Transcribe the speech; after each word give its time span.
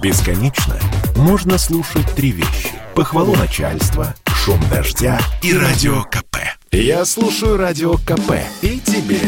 Бесконечно 0.00 0.74
можно 1.16 1.58
слушать 1.58 2.06
три 2.14 2.30
вещи. 2.30 2.70
Похвалу 2.94 3.34
начальства, 3.34 4.14
шум 4.26 4.60
дождя 4.70 5.18
и 5.42 5.52
радио 5.52 6.02
КП. 6.04 6.38
Я 6.70 7.04
слушаю 7.04 7.56
радио 7.56 7.94
КП 8.06 8.38
и 8.62 8.78
тебе 8.78 9.18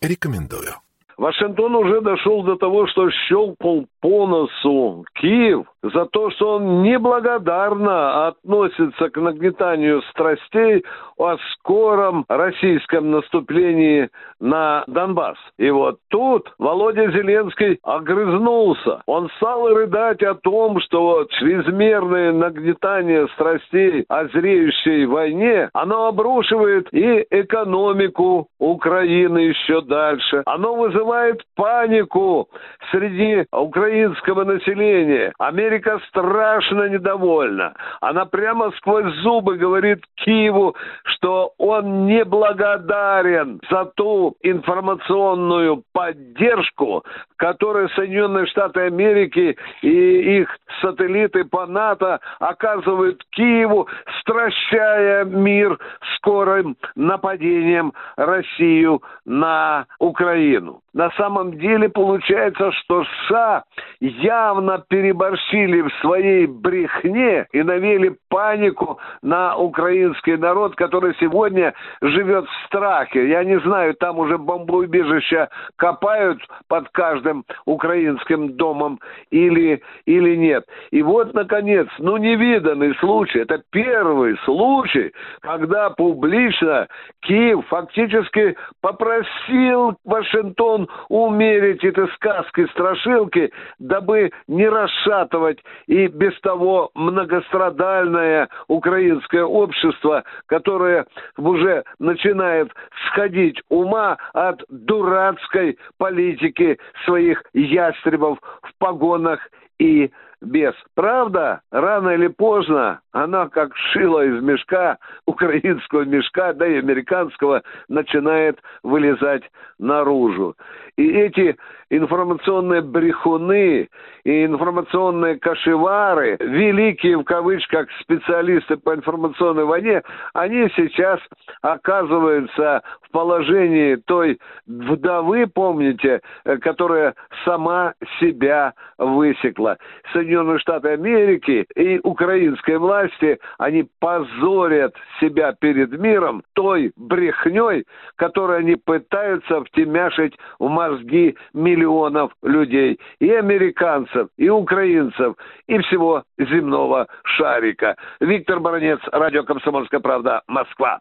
рекомендую. 0.00 0.74
Вашингтон 1.16 1.74
уже 1.74 2.00
дошел 2.02 2.44
до 2.44 2.54
того, 2.54 2.86
что 2.86 3.10
щелкнул 3.28 3.86
по 4.00 4.26
носу 4.28 5.04
Киев 5.20 5.66
за 5.82 6.06
то, 6.06 6.30
что 6.30 6.56
он 6.56 6.82
неблагодарно 6.82 8.28
относится 8.28 9.10
к 9.10 9.20
нагнетанию 9.20 10.02
страстей 10.10 10.84
о 11.18 11.36
скором 11.52 12.24
российском 12.28 13.10
наступлении 13.10 14.08
на 14.40 14.84
Донбасс. 14.86 15.36
И 15.58 15.70
вот 15.70 15.98
тут 16.08 16.52
Володя 16.58 17.10
Зеленский 17.10 17.78
огрызнулся. 17.82 19.02
Он 19.06 19.28
стал 19.36 19.68
рыдать 19.68 20.22
о 20.22 20.34
том, 20.34 20.80
что 20.80 21.24
чрезмерное 21.38 22.32
нагнетание 22.32 23.28
страстей 23.34 24.04
о 24.08 24.26
зреющей 24.28 25.04
войне, 25.06 25.68
оно 25.72 26.06
обрушивает 26.08 26.88
и 26.92 27.24
экономику 27.30 28.48
Украины 28.58 29.38
еще 29.38 29.80
дальше. 29.82 30.42
Оно 30.46 30.74
вызывает 30.74 31.42
панику 31.54 32.48
среди 32.90 33.46
украинского 33.52 34.44
населения. 34.44 35.32
Америка 35.38 35.71
Америка 35.72 35.98
страшно 36.08 36.88
недовольна. 36.88 37.72
Она 38.02 38.26
прямо 38.26 38.70
сквозь 38.72 39.10
зубы 39.22 39.56
говорит 39.56 40.04
Киеву, 40.16 40.76
что 41.04 41.52
он 41.56 42.06
неблагодарен 42.06 43.58
за 43.70 43.86
ту 43.96 44.36
информационную 44.42 45.82
поддержку, 45.94 47.04
которую 47.36 47.88
Соединенные 47.90 48.46
Штаты 48.46 48.80
Америки 48.80 49.56
и 49.80 50.40
их 50.40 50.48
сателлиты 50.82 51.44
по 51.44 51.64
НАТО 51.66 52.20
оказывают 52.38 53.22
Киеву, 53.30 53.88
стращая 54.20 55.24
мир 55.24 55.78
скорым 56.16 56.76
нападением 56.96 57.94
Россию 58.16 59.02
на 59.24 59.86
Украину. 59.98 60.82
На 60.92 61.10
самом 61.12 61.58
деле 61.58 61.88
получается, 61.88 62.70
что 62.72 63.04
США 63.04 63.64
явно 64.00 64.84
переборщили 64.88 65.61
в 65.66 65.92
своей 66.00 66.46
брехне 66.46 67.46
и 67.52 67.62
навели 67.62 68.16
панику 68.28 68.98
на 69.22 69.56
украинский 69.56 70.36
народ, 70.36 70.74
который 70.76 71.14
сегодня 71.20 71.74
живет 72.00 72.46
в 72.46 72.66
страхе. 72.66 73.28
Я 73.28 73.44
не 73.44 73.58
знаю, 73.60 73.94
там 73.94 74.18
уже 74.18 74.38
бомбоубежища 74.38 75.48
копают 75.76 76.40
под 76.68 76.88
каждым 76.90 77.44
украинским 77.66 78.56
домом 78.56 79.00
или, 79.30 79.82
или 80.06 80.36
нет. 80.36 80.64
И 80.90 81.02
вот, 81.02 81.34
наконец, 81.34 81.88
ну, 81.98 82.16
невиданный 82.16 82.94
случай, 82.96 83.40
это 83.40 83.62
первый 83.70 84.36
случай, 84.44 85.12
когда 85.40 85.90
публично 85.90 86.88
Киев 87.20 87.66
фактически 87.68 88.56
попросил 88.80 89.96
Вашингтон 90.04 90.88
умерить 91.08 91.84
эти 91.84 92.06
сказки, 92.14 92.66
страшилки, 92.72 93.52
дабы 93.78 94.30
не 94.48 94.68
расшатывать 94.68 95.51
и 95.86 96.06
без 96.06 96.38
того 96.40 96.90
многострадальное 96.94 98.48
украинское 98.68 99.44
общество, 99.44 100.24
которое 100.46 101.06
уже 101.36 101.84
начинает 101.98 102.70
сходить 103.08 103.60
ума 103.68 104.18
от 104.32 104.62
дурацкой 104.68 105.78
политики 105.98 106.78
своих 107.04 107.42
ястребов 107.52 108.38
в 108.62 108.78
погонах 108.78 109.40
и 109.82 110.12
без. 110.40 110.74
Правда, 110.94 111.60
рано 111.70 112.10
или 112.10 112.28
поздно 112.28 113.00
она, 113.12 113.48
как 113.48 113.76
шила 113.76 114.24
из 114.24 114.42
мешка, 114.42 114.98
украинского 115.26 116.02
мешка, 116.02 116.52
да 116.52 116.66
и 116.66 116.78
американского, 116.78 117.62
начинает 117.88 118.58
вылезать 118.82 119.42
наружу. 119.78 120.56
И 120.96 121.10
эти 121.10 121.56
информационные 121.90 122.80
брехуны 122.80 123.88
и 124.24 124.44
информационные 124.44 125.38
кашевары, 125.38 126.36
великие 126.40 127.18
в 127.18 127.24
кавычках 127.24 127.88
специалисты 128.00 128.76
по 128.76 128.94
информационной 128.94 129.64
войне, 129.64 130.02
они 130.32 130.68
сейчас 130.76 131.20
оказываются 131.60 132.82
в 133.02 133.10
положении 133.10 133.96
той 133.96 134.38
вдовы, 134.66 135.46
помните, 135.46 136.20
э, 136.44 136.56
которая 136.58 137.14
сама 137.44 137.94
себя 138.20 138.74
высекла. 138.98 139.71
Соединенные 140.12 140.58
Штаты 140.58 140.90
Америки 140.90 141.66
и 141.74 142.00
украинской 142.02 142.78
власти, 142.78 143.38
они 143.58 143.88
позорят 144.00 144.94
себя 145.20 145.52
перед 145.52 145.92
миром 145.98 146.42
той 146.54 146.92
брехней, 146.96 147.84
которую 148.16 148.58
они 148.58 148.76
пытаются 148.76 149.62
втемяшить 149.64 150.36
в 150.58 150.68
мозги 150.68 151.36
миллионов 151.54 152.32
людей, 152.42 152.98
и 153.20 153.30
американцев, 153.30 154.28
и 154.36 154.48
украинцев, 154.48 155.34
и 155.66 155.78
всего 155.78 156.24
земного 156.38 157.06
шарика. 157.24 157.96
Виктор 158.20 158.60
Баранец, 158.60 159.00
Радио 159.12 159.44
«Комсомольская 159.44 160.00
правда», 160.00 160.42
Москва. 160.46 161.00